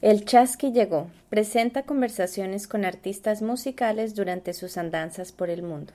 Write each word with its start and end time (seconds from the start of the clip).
El 0.00 0.24
Chasqui 0.24 0.70
llegó. 0.70 1.10
Presenta 1.28 1.82
conversaciones 1.82 2.68
con 2.68 2.84
artistas 2.84 3.42
musicales 3.42 4.14
durante 4.14 4.54
sus 4.54 4.78
andanzas 4.78 5.32
por 5.32 5.50
el 5.50 5.62
mundo. 5.64 5.92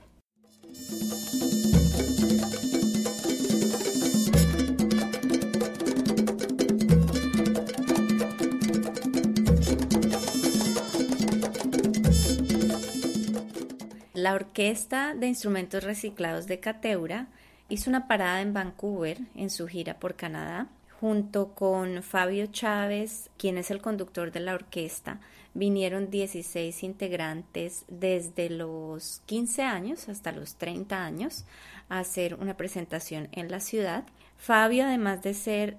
La 14.12 14.34
Orquesta 14.34 15.14
de 15.14 15.28
Instrumentos 15.28 15.82
Reciclados 15.82 16.46
de 16.46 16.60
Cateura 16.60 17.28
hizo 17.70 17.88
una 17.88 18.06
parada 18.06 18.42
en 18.42 18.52
Vancouver 18.52 19.18
en 19.34 19.48
su 19.48 19.66
gira 19.66 19.98
por 19.98 20.14
Canadá 20.14 20.68
Junto 21.04 21.48
con 21.48 22.02
Fabio 22.02 22.46
Chávez, 22.46 23.28
quien 23.36 23.58
es 23.58 23.70
el 23.70 23.82
conductor 23.82 24.32
de 24.32 24.40
la 24.40 24.54
orquesta, 24.54 25.20
vinieron 25.52 26.10
16 26.10 26.82
integrantes 26.82 27.84
desde 27.88 28.48
los 28.48 29.20
15 29.26 29.64
años 29.64 30.08
hasta 30.08 30.32
los 30.32 30.54
30 30.54 31.04
años 31.04 31.44
a 31.90 31.98
hacer 31.98 32.36
una 32.36 32.56
presentación 32.56 33.28
en 33.32 33.50
la 33.50 33.60
ciudad. 33.60 34.04
Fabio, 34.38 34.86
además 34.86 35.22
de 35.22 35.34
ser, 35.34 35.76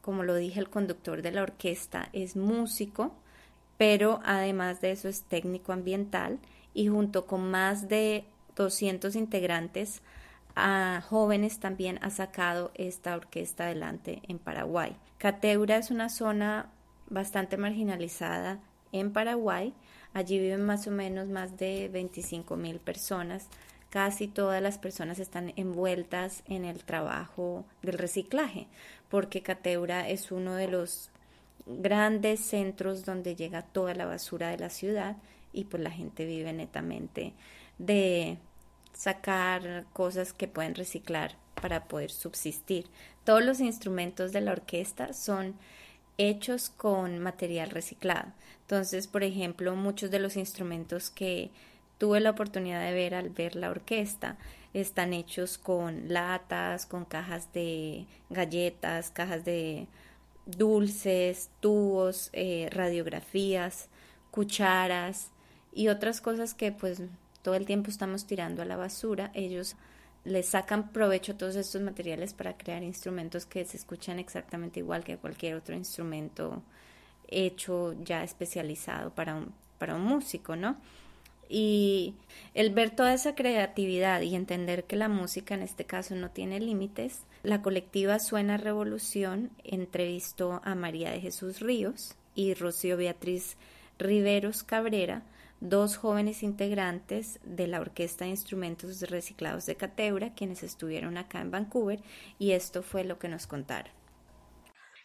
como 0.00 0.22
lo 0.22 0.34
dije, 0.34 0.60
el 0.60 0.70
conductor 0.70 1.20
de 1.20 1.32
la 1.32 1.42
orquesta, 1.42 2.08
es 2.14 2.34
músico, 2.34 3.12
pero 3.76 4.20
además 4.24 4.80
de 4.80 4.92
eso 4.92 5.08
es 5.08 5.24
técnico 5.24 5.74
ambiental 5.74 6.38
y 6.72 6.88
junto 6.88 7.26
con 7.26 7.50
más 7.50 7.90
de 7.90 8.24
200 8.56 9.14
integrantes 9.14 10.00
a 10.56 11.02
jóvenes 11.08 11.58
también 11.58 11.98
ha 12.02 12.10
sacado 12.10 12.70
esta 12.74 13.14
orquesta 13.14 13.64
adelante 13.64 14.22
en 14.28 14.38
Paraguay. 14.38 14.96
Cateura 15.18 15.76
es 15.76 15.90
una 15.90 16.08
zona 16.08 16.70
bastante 17.08 17.56
marginalizada 17.56 18.60
en 18.92 19.12
Paraguay. 19.12 19.74
Allí 20.12 20.38
viven 20.38 20.64
más 20.64 20.86
o 20.86 20.90
menos 20.90 21.28
más 21.28 21.56
de 21.56 21.88
25 21.92 22.56
mil 22.56 22.78
personas. 22.78 23.48
Casi 23.90 24.28
todas 24.28 24.62
las 24.62 24.78
personas 24.78 25.18
están 25.18 25.52
envueltas 25.56 26.42
en 26.46 26.64
el 26.64 26.84
trabajo 26.84 27.64
del 27.82 27.98
reciclaje, 27.98 28.66
porque 29.08 29.42
Cateura 29.42 30.08
es 30.08 30.32
uno 30.32 30.54
de 30.54 30.68
los 30.68 31.10
grandes 31.66 32.40
centros 32.40 33.04
donde 33.04 33.36
llega 33.36 33.62
toda 33.62 33.94
la 33.94 34.04
basura 34.04 34.48
de 34.50 34.58
la 34.58 34.70
ciudad 34.70 35.16
y 35.52 35.64
pues 35.64 35.82
la 35.82 35.90
gente 35.90 36.26
vive 36.26 36.52
netamente 36.52 37.32
de 37.78 38.38
sacar 38.94 39.84
cosas 39.92 40.32
que 40.32 40.48
pueden 40.48 40.74
reciclar 40.74 41.36
para 41.60 41.84
poder 41.84 42.10
subsistir. 42.10 42.86
Todos 43.24 43.44
los 43.44 43.60
instrumentos 43.60 44.32
de 44.32 44.40
la 44.40 44.52
orquesta 44.52 45.12
son 45.12 45.54
hechos 46.18 46.70
con 46.70 47.18
material 47.18 47.70
reciclado. 47.70 48.32
Entonces, 48.62 49.06
por 49.06 49.24
ejemplo, 49.24 49.74
muchos 49.76 50.10
de 50.10 50.18
los 50.18 50.36
instrumentos 50.36 51.10
que 51.10 51.50
tuve 51.98 52.20
la 52.20 52.30
oportunidad 52.30 52.82
de 52.82 52.92
ver 52.92 53.14
al 53.14 53.30
ver 53.30 53.56
la 53.56 53.70
orquesta 53.70 54.36
están 54.72 55.12
hechos 55.12 55.58
con 55.58 56.12
latas, 56.12 56.86
con 56.86 57.04
cajas 57.04 57.52
de 57.52 58.06
galletas, 58.30 59.10
cajas 59.10 59.44
de 59.44 59.86
dulces, 60.46 61.50
tubos, 61.60 62.30
eh, 62.32 62.68
radiografías, 62.72 63.88
cucharas 64.30 65.30
y 65.72 65.88
otras 65.88 66.20
cosas 66.20 66.54
que 66.54 66.72
pues 66.72 67.02
todo 67.44 67.54
el 67.56 67.66
tiempo 67.66 67.90
estamos 67.90 68.26
tirando 68.26 68.62
a 68.62 68.64
la 68.64 68.76
basura, 68.76 69.30
ellos 69.34 69.76
les 70.24 70.46
sacan 70.46 70.90
provecho 70.90 71.32
a 71.32 71.36
todos 71.36 71.54
estos 71.56 71.82
materiales 71.82 72.32
para 72.32 72.56
crear 72.56 72.82
instrumentos 72.82 73.44
que 73.44 73.62
se 73.66 73.76
escuchan 73.76 74.18
exactamente 74.18 74.80
igual 74.80 75.04
que 75.04 75.18
cualquier 75.18 75.54
otro 75.54 75.76
instrumento 75.76 76.62
hecho 77.28 77.94
ya 78.02 78.24
especializado 78.24 79.10
para 79.10 79.34
un, 79.34 79.52
para 79.78 79.94
un 79.94 80.02
músico, 80.04 80.56
¿no? 80.56 80.78
Y 81.46 82.14
el 82.54 82.70
ver 82.70 82.96
toda 82.96 83.12
esa 83.12 83.34
creatividad 83.34 84.22
y 84.22 84.34
entender 84.34 84.84
que 84.84 84.96
la 84.96 85.10
música 85.10 85.54
en 85.54 85.62
este 85.62 85.84
caso 85.84 86.14
no 86.14 86.30
tiene 86.30 86.58
límites, 86.60 87.20
la 87.42 87.60
colectiva 87.60 88.18
Suena 88.20 88.56
Revolución 88.56 89.50
entrevistó 89.64 90.62
a 90.64 90.74
María 90.74 91.10
de 91.10 91.20
Jesús 91.20 91.60
Ríos 91.60 92.16
y 92.34 92.54
Rocío 92.54 92.96
Beatriz 92.96 93.58
Riveros 93.98 94.62
Cabrera, 94.62 95.22
dos 95.64 95.96
jóvenes 95.96 96.42
integrantes 96.42 97.38
de 97.42 97.66
la 97.66 97.80
Orquesta 97.80 98.24
de 98.24 98.36
Instrumentos 98.36 99.00
Reciclados 99.00 99.64
de 99.64 99.78
Cateura, 99.78 100.34
quienes 100.36 100.62
estuvieron 100.62 101.16
acá 101.16 101.40
en 101.40 101.50
Vancouver, 101.50 102.00
y 102.38 102.52
esto 102.52 102.82
fue 102.82 103.02
lo 103.02 103.18
que 103.18 103.28
nos 103.28 103.46
contaron. 103.46 103.90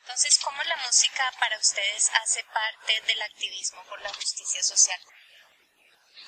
Entonces, 0.02 0.38
¿cómo 0.44 0.62
la 0.64 0.75
música 0.86 1.24
para 1.40 1.58
ustedes 1.58 2.12
hace 2.22 2.44
parte 2.44 2.92
del 3.08 3.22
activismo 3.22 3.80
por 3.88 4.02
la 4.02 4.09
justicia 4.09 4.62
social? 4.62 5.00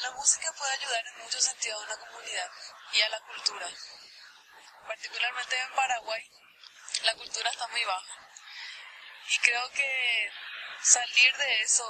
La 0.02 0.12
música 0.12 0.48
puede 0.58 0.72
ayudar 0.80 1.04
en 1.08 1.24
muchos 1.24 1.44
sentidos 1.44 1.82
a 1.82 1.86
una 1.88 1.98
comunidad 1.98 2.50
y 2.94 3.02
a 3.02 3.10
la 3.10 3.20
cultura. 3.20 3.68
Particularmente 4.88 5.60
en 5.60 5.76
Paraguay, 5.76 6.24
la 7.04 7.16
cultura 7.16 7.50
está 7.50 7.68
muy 7.68 7.84
baja. 7.84 8.16
Y 9.28 9.38
creo 9.44 9.70
que 9.72 10.30
salir 10.84 11.36
de 11.36 11.62
eso 11.64 11.84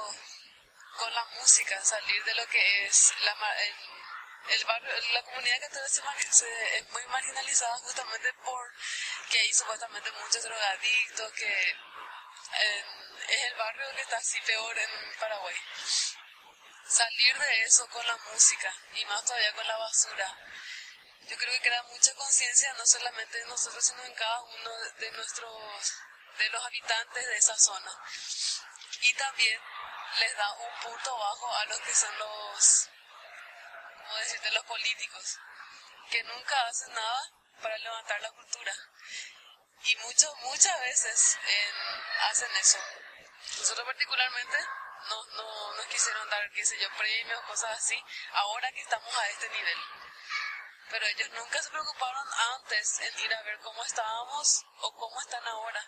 con 0.98 1.12
la 1.14 1.24
música, 1.24 1.82
salir 1.84 2.24
de 2.24 2.34
lo 2.34 2.46
que 2.48 2.86
es 2.86 3.14
la, 3.22 3.36
el, 4.48 4.64
barrio, 4.64 4.92
la 5.12 5.22
comunidad 5.22 5.60
que 5.60 5.88
se, 5.88 6.78
es 6.78 6.90
muy 6.90 7.06
marginalizada 7.06 7.76
justamente 7.78 8.32
por 8.44 8.72
que 9.30 9.38
hay 9.38 9.52
supuestamente 9.52 10.10
muchos 10.12 10.42
drogadictos, 10.42 11.32
que 11.32 11.70
es 13.28 13.44
el 13.44 13.54
barrio 13.54 13.94
que 13.94 14.02
está 14.02 14.16
así 14.16 14.40
peor 14.42 14.78
en 14.78 15.18
Paraguay. 15.18 15.56
Salir 16.86 17.38
de 17.38 17.62
eso 17.62 17.88
con 17.88 18.06
la 18.06 18.16
música 18.16 18.74
y 18.94 19.04
más 19.06 19.24
todavía 19.24 19.54
con 19.54 19.66
la 19.66 19.76
basura. 19.78 20.36
Yo 21.22 21.36
creo 21.38 21.52
que 21.54 21.68
crea 21.68 21.82
mucha 21.84 22.12
conciencia 22.14 22.74
no 22.74 22.84
solamente 22.84 23.40
en 23.40 23.48
nosotros, 23.48 23.84
sino 23.84 24.04
en 24.04 24.14
cada 24.14 24.42
uno 24.42 24.70
de 24.98 25.10
nuestros, 25.12 25.94
de 26.36 26.48
los 26.50 26.64
habitantes 26.64 27.26
de 27.26 27.36
esa 27.36 27.56
zona. 27.56 27.90
Y 29.02 29.14
también 29.14 29.60
les 30.18 30.36
da 30.36 30.52
un 30.52 30.80
punto 30.82 31.16
bajo 31.16 31.56
a 31.56 31.64
los 31.66 31.80
que 31.80 31.94
son 31.94 32.18
los, 32.18 32.88
¿cómo 34.06 34.16
decirte?, 34.18 34.50
los 34.50 34.64
políticos, 34.64 35.38
que 36.10 36.22
nunca 36.24 36.66
hacen 36.66 36.92
nada 36.92 37.20
para 37.62 37.78
levantar 37.78 38.20
la 38.20 38.30
cultura. 38.32 38.72
Y 39.84 39.96
muchos, 39.96 40.32
muchas 40.42 40.78
veces 40.80 41.38
hacen 42.30 42.50
eso. 42.56 42.78
Nosotros 43.58 43.86
particularmente 43.86 44.58
no, 45.08 45.24
no 45.36 45.74
nos 45.74 45.86
quisieron 45.86 46.28
dar, 46.30 46.50
qué 46.52 46.64
sé 46.64 46.78
yo, 46.78 46.88
premios, 46.96 47.42
cosas 47.44 47.78
así, 47.78 48.00
ahora 48.32 48.70
que 48.72 48.80
estamos 48.80 49.16
a 49.16 49.28
este 49.28 49.48
nivel. 49.48 49.78
Pero 50.90 51.06
ellos 51.06 51.30
nunca 51.30 51.62
se 51.62 51.70
preocuparon 51.70 52.28
antes 52.54 53.00
en 53.00 53.18
ir 53.20 53.34
a 53.34 53.42
ver 53.42 53.58
cómo 53.60 53.82
estábamos 53.82 54.64
o 54.80 54.94
cómo 54.94 55.20
están 55.20 55.46
ahora. 55.46 55.82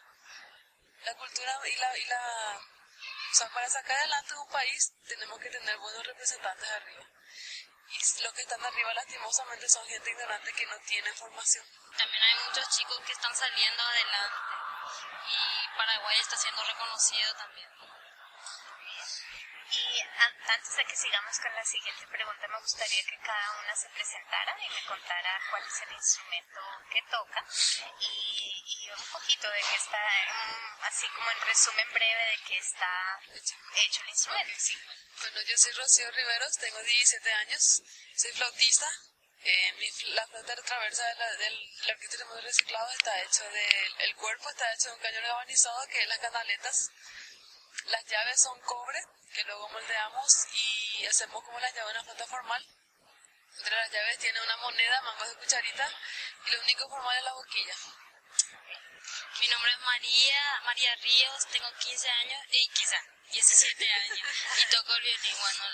La 1.05 1.15
cultura 1.15 1.61
y 1.69 1.77
la, 1.77 1.99
y 1.99 2.05
la 2.07 2.61
o 3.35 3.37
sea, 3.37 3.49
para 3.49 3.69
sacar 3.69 3.97
adelante 3.97 4.33
un 4.35 4.49
país 4.49 4.93
tenemos 5.09 5.41
que 5.41 5.51
tener 5.51 5.77
buenos 5.79 6.07
representantes 6.07 6.71
arriba. 6.71 7.05
Y 7.89 8.23
los 8.23 8.33
que 8.33 8.43
están 8.43 8.65
arriba 8.65 8.95
lastimosamente 8.95 9.69
son 9.69 9.85
gente 9.89 10.09
ignorante 10.09 10.53
que 10.53 10.65
no 10.67 10.79
tiene 10.87 11.13
formación. 11.15 11.67
También 11.99 12.23
hay 12.23 12.45
muchos 12.47 12.69
chicos 12.69 12.97
que 13.05 13.11
están 13.13 13.35
saliendo 13.35 13.83
adelante 13.83 14.37
y 15.27 15.77
Paraguay 15.77 16.17
está 16.21 16.37
siendo 16.37 16.63
reconocido 16.63 17.35
también. 17.35 17.69
Y 19.75 20.01
antes 20.51 20.77
de 20.77 20.85
que 20.85 20.97
sigamos 20.97 21.39
con 21.41 21.55
la 21.55 21.65
siguiente 21.65 22.07
pregunta, 22.07 22.47
me 22.47 22.61
gustaría 22.61 23.03
que 23.05 23.19
cada 23.19 23.59
una 23.59 23.75
se 23.75 23.89
presentara 23.89 24.57
y 24.61 24.69
me 24.69 24.85
contara 24.87 25.41
cuál 25.51 25.65
es 25.65 25.83
el 25.83 25.93
instrumento 25.93 26.61
que 26.93 27.03
toca 27.11 27.45
y, 28.01 28.91
un 28.91 29.07
poquito 29.11 29.51
de 29.51 29.61
qué 29.61 29.77
está, 29.77 29.99
así 30.83 31.09
como 31.09 31.31
en 31.31 31.41
resumen 31.41 31.93
breve 31.93 32.25
de 32.27 32.39
qué 32.47 32.59
está 32.59 33.19
hecho 33.75 34.03
el 34.03 34.09
instrumento. 34.11 34.53
Bueno, 35.21 35.41
yo 35.43 35.59
soy 35.59 35.73
Rocío 35.73 36.11
Riveros, 36.13 36.53
tengo 36.59 36.79
17 36.81 37.33
años, 37.33 37.83
soy 38.17 38.33
flautista. 38.33 38.87
Eh, 39.47 39.73
mi, 39.79 39.91
la 40.15 40.27
flauta 40.27 40.57
traversa 40.57 41.05
de 41.05 41.15
la, 41.17 41.31
del, 41.37 41.91
arquitecto 41.91 42.35
de 42.35 42.41
reciclado 42.41 42.91
está 42.93 43.23
hecho 43.23 43.45
de, 43.51 43.93
el 44.05 44.17
cuerpo 44.17 44.49
está 44.49 44.73
hecho 44.73 44.89
de 44.89 44.95
un 44.95 45.01
cañón 45.01 45.23
galvanizado 45.23 45.87
que 45.89 46.01
es 46.01 46.09
las 46.09 46.19
canaletas. 46.19 46.91
Las 47.87 48.05
llaves 48.07 48.41
son 48.41 48.61
cobre 48.61 48.99
que 49.35 49.45
luego 49.45 49.69
moldeamos 49.69 50.47
y 50.53 51.07
hacemos 51.07 51.43
como 51.45 51.59
la 51.59 51.71
llave 51.71 51.93
de 51.93 51.99
una 51.99 52.05
flauta 52.05 52.27
formal. 52.27 52.67
Entre 53.59 53.77
las 53.77 53.91
llaves 53.91 54.19
tiene 54.19 54.41
una 54.41 54.57
moneda, 54.59 55.03
mangos 55.03 55.29
de 55.29 55.37
cucharita 55.37 55.89
y 56.47 56.51
lo 56.51 56.61
único 56.63 56.89
formal 56.89 57.17
es 57.17 57.25
la 57.25 57.33
boquilla. 57.33 57.75
Mi 59.41 59.49
nombre 59.49 59.73
es 59.73 59.79
María, 59.81 60.61
María 60.65 60.95
Ríos, 60.97 61.47
tengo 61.49 61.69
15 61.79 62.09
años, 62.09 62.41
y 62.51 62.69
quizá 62.69 62.97
17 63.33 63.91
años 63.91 64.19
y 64.63 64.71
toco 64.71 64.95
el 64.95 65.03
violín. 65.03 65.37
Bueno, 65.39 65.65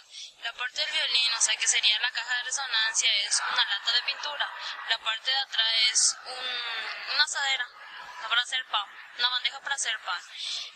la 0.43 0.52
parte 0.55 0.81
del 0.81 0.91
violín, 0.93 1.35
o 1.35 1.41
sea 1.41 1.56
que 1.56 1.69
sería 1.69 1.99
la 2.00 2.11
caja 2.11 2.35
de 2.37 2.43
resonancia, 2.44 3.14
es 3.26 3.41
una 3.52 3.64
lata 3.64 3.93
de 3.93 4.02
pintura. 4.02 4.50
La 4.88 4.99
parte 4.99 5.31
de 5.31 5.37
atrás 5.37 5.75
es 5.93 6.17
un, 6.26 7.14
una 7.14 7.25
asadera 7.25 7.80
para 8.28 8.43
hacer 8.43 8.64
pan, 8.67 8.87
una 9.19 9.28
bandeja 9.28 9.61
para 9.61 9.75
hacer 9.75 9.99
pan. 10.00 10.22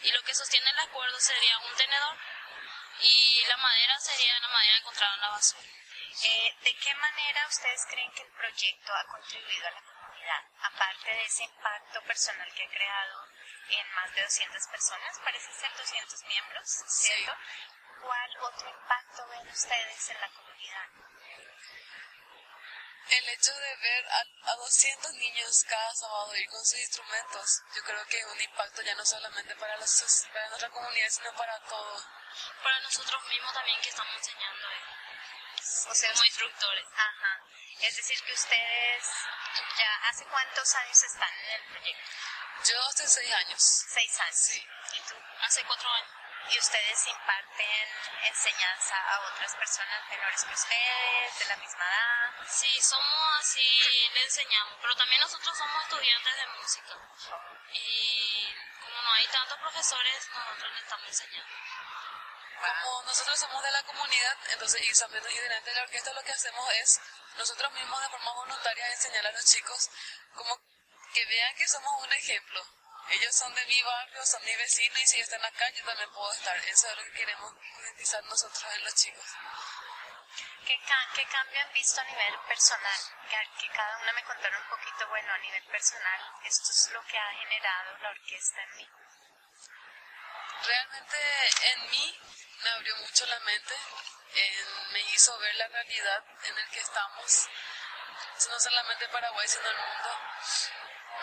Y 0.02 0.12
lo 0.12 0.22
que 0.22 0.34
sostiene 0.34 0.72
las 0.72 0.88
cuerdas 0.88 1.22
sería 1.22 1.58
un 1.58 1.74
tenedor 1.76 2.16
y 3.00 3.44
la 3.48 3.56
madera 3.56 3.98
sería 4.00 4.40
la 4.40 4.48
madera 4.48 4.78
encontrada 4.78 5.14
en 5.14 5.20
la 5.20 5.28
basura. 5.30 5.68
Eh, 6.22 6.56
¿De 6.62 6.76
qué 6.76 6.94
manera 6.94 7.46
ustedes 7.48 7.86
creen 7.90 8.10
que 8.12 8.22
el 8.22 8.30
proyecto 8.32 8.94
ha 8.94 9.04
contribuido 9.06 9.66
a 9.66 9.70
la 9.72 9.82
comunidad? 9.82 10.42
Aparte 10.60 11.10
de 11.10 11.24
ese 11.24 11.44
impacto 11.44 12.02
personal 12.02 12.54
que 12.54 12.64
ha 12.64 12.70
creado 12.70 13.28
en 13.68 13.94
más 13.94 14.14
de 14.14 14.22
200 14.22 14.66
personas, 14.68 15.18
parece 15.24 15.52
ser 15.52 15.72
200 15.76 16.22
miembros, 16.24 16.68
¿cierto? 16.86 17.36
¿Cuál 18.00 18.30
otro 18.42 18.70
impacto 18.70 19.26
ven 19.28 19.48
ustedes 19.48 20.08
en 20.10 20.20
la 20.20 20.28
comunidad? 20.28 20.88
El 23.08 23.28
hecho 23.28 23.54
de 23.54 23.76
ver 23.76 24.06
a, 24.08 24.50
a 24.52 24.56
200 24.56 25.12
niños 25.14 25.64
cada 25.68 25.94
sábado 25.94 26.34
ir 26.36 26.48
con 26.48 26.64
sus 26.64 26.78
instrumentos, 26.78 27.62
yo 27.74 27.82
creo 27.82 28.06
que 28.06 28.18
es 28.18 28.26
un 28.26 28.40
impacto 28.40 28.82
ya 28.82 28.94
no 28.94 29.04
solamente 29.04 29.54
para, 29.56 29.76
los, 29.76 30.26
para 30.32 30.48
nuestra 30.48 30.70
comunidad, 30.70 31.08
sino 31.10 31.34
para 31.36 31.58
todo. 31.64 32.04
Para 32.62 32.80
nosotros 32.80 33.22
mismos 33.28 33.52
también 33.52 33.80
que 33.80 33.90
estamos 33.90 34.16
enseñando. 34.16 34.68
Eh 34.70 35.04
o 35.88 35.94
sea, 35.94 36.12
como 36.12 36.24
instructores. 36.24 36.86
Ajá. 36.94 37.40
Es 37.80 37.96
decir, 37.96 38.22
que 38.22 38.32
ustedes 38.32 39.04
ya 39.78 40.08
hace 40.08 40.24
cuántos 40.26 40.74
años 40.74 41.02
están 41.02 41.32
en 41.34 41.50
el 41.50 41.64
proyecto? 41.68 42.10
Yo 42.68 42.82
hace 42.88 43.08
seis 43.08 43.32
años. 43.32 43.62
Seis 43.88 44.20
años. 44.20 44.36
Sí. 44.36 44.66
¿Y 44.92 45.00
tú? 45.08 45.14
Hace 45.40 45.64
cuatro 45.64 45.88
años. 45.90 46.23
¿Y 46.50 46.58
ustedes 46.58 47.06
imparten 47.06 47.88
enseñanza 48.22 48.96
a 48.96 49.20
otras 49.20 49.54
personas 49.56 50.08
menores 50.08 50.44
que 50.44 50.54
ustedes, 50.54 51.38
de 51.38 51.44
la 51.46 51.56
misma 51.56 51.84
edad? 51.84 52.46
Sí, 52.48 52.80
somos 52.80 53.40
así, 53.40 54.10
le 54.14 54.22
enseñamos, 54.22 54.78
pero 54.80 54.94
también 54.96 55.20
nosotros 55.20 55.56
somos 55.56 55.82
estudiantes 55.82 56.36
de 56.36 56.46
música. 56.46 56.94
Y 57.72 58.54
como 58.82 59.02
no 59.02 59.12
hay 59.12 59.26
tantos 59.28 59.58
profesores, 59.58 60.28
nosotros 60.30 60.72
le 60.72 60.80
estamos 60.80 61.08
enseñando 61.08 61.54
como 62.54 63.02
nosotros 63.02 63.38
somos 63.38 63.62
de 63.62 63.70
la 63.70 63.82
comunidad, 63.82 64.36
entonces 64.52 64.80
y 64.82 64.98
también 64.98 65.22
delante 65.24 65.70
de 65.70 65.76
la 65.76 65.82
orquesta 65.82 66.12
lo 66.12 66.22
que 66.22 66.32
hacemos 66.32 66.72
es 66.74 67.00
nosotros 67.36 67.72
mismos 67.72 68.00
de 68.00 68.08
forma 68.08 68.32
voluntaria 68.32 68.90
enseñar 68.90 69.26
a 69.26 69.32
los 69.32 69.44
chicos 69.44 69.90
como 70.34 70.58
que 71.12 71.24
vean 71.26 71.54
que 71.56 71.68
somos 71.68 71.92
un 72.02 72.12
ejemplo. 72.12 72.64
Ellos 73.10 73.36
son 73.36 73.54
de 73.54 73.64
mi 73.66 73.82
barrio, 73.82 74.24
son 74.26 74.44
mi 74.44 74.56
vecino 74.56 74.98
y 74.98 75.06
si 75.06 75.20
están 75.20 75.44
acá 75.44 75.68
yo 75.70 75.84
también 75.84 76.10
puedo 76.10 76.32
estar. 76.32 76.56
Eso 76.56 76.88
es 76.88 76.96
lo 76.96 77.04
que 77.04 77.12
queremos 77.12 77.54
garantizar 77.78 78.24
nosotros 78.24 78.64
en 78.74 78.84
los 78.84 78.94
chicos. 78.94 79.26
¿Qué, 80.66 80.80
¿Qué, 81.14 81.26
cambio 81.26 81.60
han 81.60 81.72
visto 81.74 82.00
a 82.00 82.04
nivel 82.04 82.38
personal? 82.48 83.00
Que, 83.28 83.36
que 83.60 83.68
cada 83.74 83.98
una 83.98 84.12
me 84.14 84.24
contara 84.24 84.58
un 84.58 84.68
poquito, 84.68 85.06
bueno, 85.08 85.32
a 85.32 85.38
nivel 85.38 85.62
personal, 85.64 86.20
esto 86.42 86.70
es 86.70 86.90
lo 86.90 87.04
que 87.04 87.18
ha 87.18 87.32
generado 87.34 87.98
la 87.98 88.08
orquesta 88.10 88.62
en 88.62 88.76
mí. 88.76 88.88
Realmente 90.64 91.18
en 91.70 91.90
mí 91.90 92.20
me 92.62 92.70
abrió 92.70 92.96
mucho 92.96 93.26
la 93.26 93.38
mente, 93.40 93.74
me 94.92 95.00
hizo 95.12 95.38
ver 95.38 95.54
la 95.56 95.68
realidad 95.68 96.24
en 96.44 96.58
el 96.58 96.70
que 96.70 96.80
estamos, 96.80 97.48
no 98.48 98.60
solamente 98.60 99.08
Paraguay, 99.08 99.46
sino 99.46 99.68
el 99.68 99.76
mundo. 99.76 100.18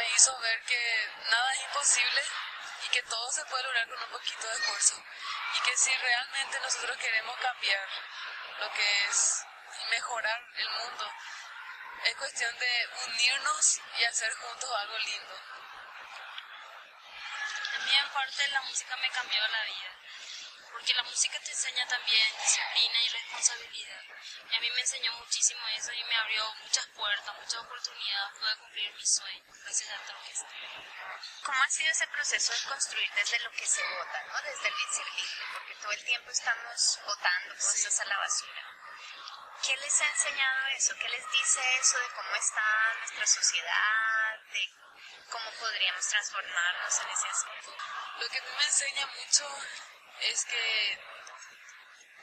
Me 0.02 0.10
hizo 0.16 0.36
ver 0.40 0.60
que 0.64 1.12
nada 1.30 1.54
es 1.54 1.62
imposible 1.62 2.24
y 2.86 2.90
que 2.90 3.04
todo 3.04 3.32
se 3.32 3.46
puede 3.46 3.62
lograr 3.62 3.88
con 3.88 4.02
un 4.02 4.10
poquito 4.10 4.48
de 4.48 4.54
esfuerzo. 4.56 4.96
Y 5.56 5.62
que 5.62 5.78
si 5.78 5.96
realmente 5.96 6.60
nosotros 6.60 6.98
queremos 6.98 7.38
cambiar 7.38 7.88
lo 8.62 8.74
que 8.74 9.06
es 9.06 9.46
mejorar 9.92 10.42
el 10.56 10.70
mundo, 10.72 11.14
es 12.06 12.16
cuestión 12.16 12.58
de 12.58 12.90
unirnos 13.10 13.80
y 14.00 14.04
hacer 14.06 14.34
juntos 14.34 14.72
algo 14.80 14.98
lindo. 14.98 15.36
A 17.76 17.80
mí 17.86 17.92
en 17.94 18.10
parte 18.10 18.48
la 18.48 18.62
música 18.64 18.98
me 18.98 19.10
cambió 19.12 19.48
la 19.50 19.64
vida 19.66 19.92
porque 20.72 20.94
la 20.94 21.04
música 21.04 21.40
te 21.40 21.52
enseña 21.52 21.86
también 21.88 22.38
disciplina 22.38 23.04
y 23.04 23.10
responsabilidad. 23.10 24.04
Y 24.50 24.56
a 24.56 24.60
mí 24.60 24.72
me 24.72 24.82
enseñó 24.82 25.14
muchísimo 25.14 25.62
eso 25.78 25.92
y 25.94 26.04
me 26.04 26.16
abrió 26.16 26.54
muchas 26.56 26.88
puertas, 26.88 27.36
muchas 27.38 27.62
oportunidades, 27.62 28.40
pude 28.40 28.58
cumplir 28.58 28.94
mi 28.94 29.06
sueño 29.06 29.44
gracias 29.64 29.90
a 29.90 29.96
esta 29.96 30.14
orquesta. 30.16 30.48
¿Cómo 31.44 31.64
ha 31.64 31.70
sido 31.70 31.92
ese 31.92 32.08
proceso 32.08 32.54
de 32.54 32.70
construir 32.70 33.12
desde 33.14 33.40
lo 33.40 33.52
que 33.52 33.68
se 33.68 33.84
vota, 33.84 34.24
¿no? 34.28 34.42
desde 34.42 34.68
el 34.68 34.80
inservible? 34.80 35.46
Porque 35.54 35.76
todo 35.76 35.92
el 35.92 36.04
tiempo 36.04 36.32
estamos 36.32 37.00
votando 37.06 37.56
cosas 37.56 38.00
a 38.00 38.06
la 38.06 38.18
basura. 38.18 38.72
¿Qué 39.64 39.78
les 39.78 40.02
ha 40.02 40.08
enseñado 40.08 40.68
eso? 40.76 40.96
¿Qué 41.00 41.10
les 41.10 41.32
dice 41.32 41.62
eso 41.80 42.00
de 42.00 42.10
cómo 42.16 42.36
está 42.36 42.94
nuestra 42.98 43.28
sociedad, 43.28 44.40
de 44.52 44.74
cómo 45.30 45.52
podríamos 45.52 46.08
transformarnos 46.08 47.00
en 47.00 47.10
ese 47.10 47.28
aspecto? 47.28 47.76
Lo 48.18 48.28
que 48.30 48.40
a 48.40 48.42
mí 48.42 48.50
me 48.58 48.64
enseña 48.64 49.06
mucho 49.06 49.46
es 50.22 50.46
que 50.46 51.00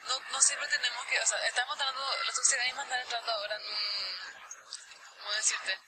no, 0.05 0.21
no 0.31 0.41
siempre 0.41 0.69
tenemos 0.69 1.07
que, 1.07 1.21
o 1.21 1.27
sea, 1.27 1.47
estamos 1.47 1.75
entrando, 1.75 2.25
la 2.25 2.33
sociedad 2.33 2.65
misma 2.65 2.83
está 2.83 3.01
entrando 3.01 3.33
ahora 3.33 3.57
en 3.57 3.63
un, 3.63 5.19
¿cómo 5.19 5.33
decirte? 5.33 5.79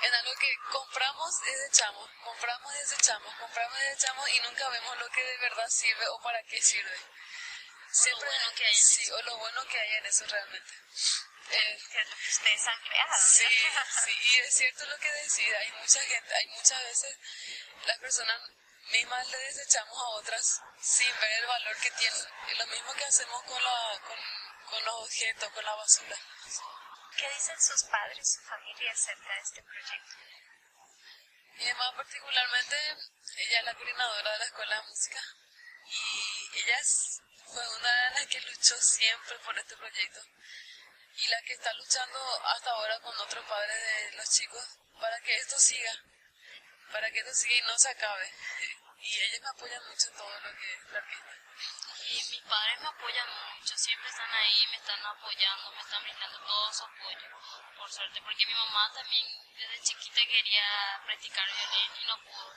En 0.00 0.14
algo 0.14 0.34
que 0.38 0.56
compramos 0.70 1.34
y 1.46 1.50
desechamos, 1.50 2.10
compramos 2.22 2.74
y 2.74 2.78
desechamos, 2.78 3.34
compramos 3.34 3.78
y 3.78 3.84
desechamos 3.84 4.28
y 4.30 4.40
nunca 4.40 4.68
vemos 4.68 4.98
lo 4.98 5.08
que 5.10 5.22
de 5.24 5.38
verdad 5.38 5.68
sirve 5.68 6.06
o 6.08 6.20
para 6.20 6.42
qué 6.44 6.60
sirve. 6.62 6.98
Siempre, 7.90 8.28
o 8.28 8.30
lo 8.30 8.38
bueno 8.38 8.54
que 8.54 8.64
hay 8.66 8.76
en 8.76 8.84
sí, 8.84 9.10
o 9.10 9.22
lo 9.22 9.36
bueno 9.38 9.66
que 9.66 9.80
hay 9.80 9.94
en 9.94 10.06
eso 10.06 10.26
realmente. 10.26 10.74
Eh, 11.50 11.78
que 11.90 12.00
es 12.00 12.10
lo 12.10 12.16
que 12.16 12.28
ustedes 12.28 12.66
han 12.66 12.80
creado. 12.82 13.14
Sí, 13.26 13.44
sí, 14.04 14.12
y 14.12 14.38
es 14.40 14.54
cierto 14.54 14.84
lo 14.84 14.98
que 14.98 15.10
decís, 15.10 15.54
hay 15.58 15.72
mucha 15.72 16.00
gente, 16.00 16.34
hay 16.34 16.46
muchas 16.48 16.82
veces 16.82 17.18
las 17.86 17.98
personas 17.98 18.40
mismas 18.90 19.28
le 19.28 19.38
desechamos 19.38 19.98
a 19.98 20.08
otras 20.18 20.62
sin 20.80 21.20
ver 21.20 21.32
el 21.40 21.46
valor 21.46 21.76
que 21.76 21.90
tienen. 21.92 22.26
Es 22.48 22.58
lo 22.58 22.66
mismo 22.66 22.92
que 22.94 23.04
hacemos 23.04 23.42
con, 23.44 23.62
la, 23.62 24.00
con, 24.06 24.18
con 24.70 24.84
los 24.84 24.94
objetos, 25.04 25.52
con 25.52 25.64
la 25.64 25.74
basura. 25.74 26.16
¿Qué 27.16 27.28
dicen 27.30 27.60
sus 27.60 27.82
padres, 27.84 28.32
su 28.34 28.40
familia 28.42 28.92
acerca 28.92 29.34
de 29.34 29.40
este 29.40 29.62
proyecto? 29.62 30.14
Mi 31.54 31.72
mamá 31.72 31.96
particularmente, 31.96 32.76
ella 33.36 33.58
es 33.58 33.64
la 33.64 33.74
coordinadora 33.74 34.32
de 34.32 34.38
la 34.38 34.44
escuela 34.44 34.76
de 34.76 34.88
música 34.88 35.20
y 36.54 36.58
ella 36.60 36.78
fue 37.46 37.76
una 37.76 38.04
de 38.04 38.10
las 38.10 38.26
que 38.28 38.40
luchó 38.42 38.76
siempre 38.80 39.38
por 39.40 39.58
este 39.58 39.76
proyecto 39.76 40.20
y 41.16 41.28
la 41.28 41.42
que 41.42 41.54
está 41.54 41.72
luchando 41.72 42.18
hasta 42.44 42.70
ahora 42.70 43.00
con 43.00 43.18
otros 43.18 43.44
padres 43.46 43.76
de 43.82 44.16
los 44.16 44.30
chicos 44.30 44.64
para 45.00 45.18
que 45.20 45.34
esto 45.34 45.58
siga, 45.58 45.92
para 46.92 47.10
que 47.10 47.18
esto 47.18 47.34
siga 47.34 47.56
y 47.56 47.62
no 47.62 47.78
se 47.78 47.90
acabe. 47.90 48.32
Y 49.00 49.20
ellos 49.20 49.40
me 49.42 49.48
apoyan 49.48 49.88
mucho 49.88 50.08
en 50.10 50.16
todo 50.16 50.40
lo 50.40 50.58
que 50.58 50.74
es 50.74 50.84
la 50.90 50.98
orquesta. 50.98 51.38
Y 52.10 52.14
mis 52.14 52.42
padres 52.42 52.80
me 52.80 52.88
apoyan 52.88 53.28
mucho, 53.28 53.76
siempre 53.76 54.08
están 54.08 54.30
ahí, 54.32 54.66
me 54.70 54.76
están 54.76 55.06
apoyando, 55.06 55.70
me 55.70 55.80
están 55.80 56.02
brindando 56.02 56.38
todo 56.40 56.72
su 56.72 56.84
apoyo, 56.84 57.28
por 57.76 57.92
suerte, 57.92 58.20
porque 58.22 58.46
mi 58.46 58.54
mamá 58.54 58.90
también 58.92 59.26
desde 59.54 59.82
chiquita 59.82 60.20
quería 60.26 61.00
practicar 61.04 61.46
violín 61.46 61.90
y 62.02 62.06
no 62.06 62.22
pudo. 62.24 62.54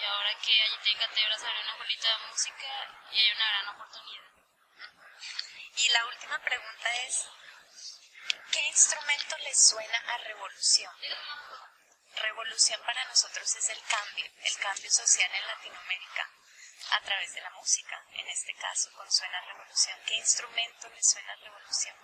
Y 0.00 0.04
ahora 0.04 0.34
que 0.40 0.62
allí 0.62 0.90
en 0.90 0.98
Catebra 0.98 1.38
se 1.38 1.46
abrió 1.46 1.62
una 1.62 1.70
escuelita 1.72 2.08
de 2.08 2.26
música 2.26 2.66
y 3.12 3.18
hay 3.20 3.30
una 3.32 3.48
gran 3.50 3.68
oportunidad. 3.68 4.24
Y 5.76 5.88
la 5.90 6.06
última 6.06 6.38
pregunta 6.38 6.94
es, 7.06 7.28
¿qué 8.50 8.60
instrumento 8.66 9.36
le 9.38 9.54
suena 9.54 9.98
a 9.98 10.18
revolución? 10.18 10.92
Revolución 12.24 12.80
para 12.86 13.04
nosotros 13.04 13.56
es 13.56 13.68
el 13.68 13.82
cambio, 13.84 14.24
el 14.24 14.56
cambio 14.56 14.90
social 14.90 15.30
en 15.34 15.46
Latinoamérica 15.46 16.30
a 16.90 17.00
través 17.02 17.34
de 17.34 17.40
la 17.40 17.50
música, 17.50 18.02
en 18.12 18.28
este 18.28 18.54
caso 18.54 18.90
con 18.92 19.10
Suena 19.10 19.40
Revolución. 19.42 19.98
¿Qué 20.06 20.14
instrumento 20.14 20.88
le 20.88 21.02
suena 21.02 21.34
Revolución? 21.36 21.96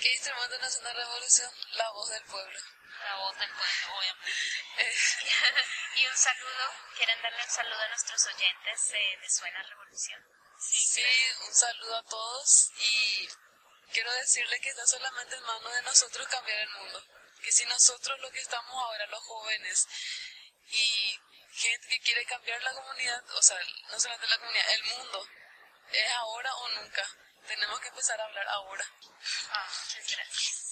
¿Qué 0.00 0.12
instrumento 0.12 0.58
le 0.58 0.70
suena 0.70 0.92
Revolución? 0.92 1.52
La 1.72 1.90
voz 1.90 2.10
del 2.10 2.24
pueblo. 2.24 2.60
La 3.04 3.14
voz 3.16 3.38
del 3.38 3.50
pueblo, 3.50 3.98
obviamente. 3.98 4.42
y 5.96 6.06
un 6.06 6.16
saludo, 6.16 6.72
¿quieren 6.96 7.22
darle 7.22 7.44
un 7.44 7.50
saludo 7.50 7.80
a 7.80 7.88
nuestros 7.88 8.26
oyentes 8.26 8.88
de, 8.90 9.18
de 9.20 9.30
Suena 9.30 9.62
Revolución? 9.62 10.20
Sí, 10.58 11.04
un 11.46 11.54
saludo 11.54 11.96
a 11.96 12.02
todos 12.04 12.70
y 12.78 13.28
quiero 13.92 14.12
decirle 14.14 14.60
que 14.60 14.70
está 14.70 14.86
solamente 14.86 15.36
en 15.36 15.42
manos 15.42 15.72
de 15.72 15.82
nosotros 15.82 16.26
cambiar 16.28 16.58
el 16.58 16.70
mundo 16.70 17.17
que 17.38 17.52
si 17.52 17.64
nosotros 17.66 18.18
lo 18.20 18.30
que 18.30 18.40
estamos 18.40 18.74
ahora, 18.74 19.06
los 19.06 19.20
jóvenes, 19.20 19.86
y 20.70 21.18
gente 21.52 21.88
que 21.88 22.00
quiere 22.00 22.24
cambiar 22.24 22.62
la 22.62 22.72
comunidad, 22.72 23.22
o 23.36 23.42
sea, 23.42 23.56
no 23.90 23.98
solamente 23.98 24.28
la 24.28 24.38
comunidad, 24.38 24.64
el 24.74 24.96
mundo, 24.96 25.26
es 25.92 26.12
ahora 26.12 26.50
o 26.54 26.82
nunca. 26.82 27.02
Tenemos 27.46 27.80
que 27.80 27.88
empezar 27.88 28.20
a 28.20 28.24
hablar 28.24 28.46
ahora. 28.48 28.84
Ah, 29.52 29.66
muchas 29.66 30.16
gracias. 30.16 30.68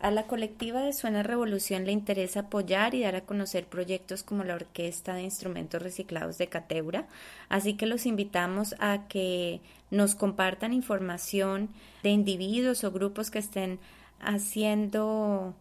A 0.00 0.10
la 0.10 0.26
colectiva 0.26 0.82
de 0.82 0.92
Suena 0.92 1.22
Revolución 1.22 1.86
le 1.86 1.92
interesa 1.92 2.40
apoyar 2.40 2.94
y 2.94 3.02
dar 3.02 3.14
a 3.14 3.24
conocer 3.24 3.66
proyectos 3.66 4.22
como 4.22 4.44
la 4.44 4.56
Orquesta 4.56 5.14
de 5.14 5.22
Instrumentos 5.22 5.80
Reciclados 5.80 6.36
de 6.36 6.48
Cateura, 6.48 7.08
así 7.48 7.76
que 7.76 7.86
los 7.86 8.04
invitamos 8.04 8.74
a 8.80 9.06
que 9.08 9.60
nos 9.90 10.14
compartan 10.14 10.72
información 10.72 11.72
de 12.02 12.10
individuos 12.10 12.84
o 12.84 12.90
grupos 12.90 13.30
que 13.30 13.38
estén 13.38 13.80
haciendo 14.20 15.54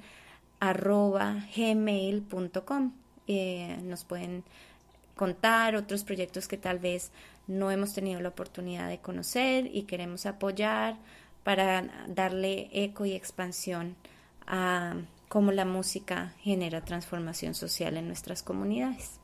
arroba 0.60 1.48
gmail.com. 1.58 2.92
Eh, 3.26 3.76
nos 3.82 4.04
pueden 4.04 4.44
contar 5.16 5.76
otros 5.76 6.04
proyectos 6.04 6.48
que 6.48 6.58
tal 6.58 6.78
vez 6.78 7.12
no 7.48 7.72
hemos 7.72 7.96
tenido 7.96 8.22
la 8.22 8.30
oportunidad 8.30 8.88
de 8.88 9.00
conocer 9.00 9.68
y 9.76 9.82
queremos 9.86 10.28
apoyar 10.28 10.96
para 11.44 12.06
darle 12.08 12.70
eco 12.72 13.04
y 13.08 13.14
expansión 13.14 13.96
a 14.46 14.94
cómo 15.28 15.52
la 15.52 15.66
música 15.66 16.34
genera 16.40 16.86
transformación 16.86 17.56
social 17.56 17.98
en 17.98 18.08
nuestras 18.08 18.44
comunidades. 18.44 19.20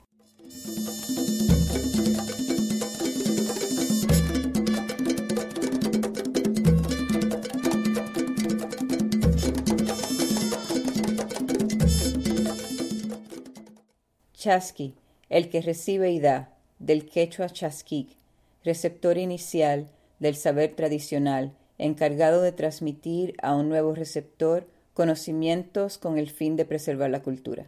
Chasqui, 14.34 14.96
el 15.30 15.50
que 15.50 15.62
recibe 15.62 16.12
y 16.12 16.20
da, 16.20 16.50
del 16.80 17.08
quechua 17.08 17.48
chasquic, 17.48 18.18
receptor 18.64 19.20
inicial 19.20 19.88
del 20.20 20.36
saber 20.36 20.76
tradicional, 20.76 21.54
encargado 21.78 22.42
de 22.42 22.52
transmitir 22.52 23.36
a 23.42 23.56
un 23.56 23.70
nuevo 23.70 23.94
receptor 23.94 24.68
conocimientos 24.94 25.98
con 25.98 26.18
el 26.18 26.30
fin 26.30 26.56
de 26.56 26.66
preservar 26.66 27.10
la 27.10 27.22
cultura. 27.22 27.68